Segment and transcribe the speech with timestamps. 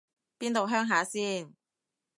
[0.39, 1.53] 邊度鄉下先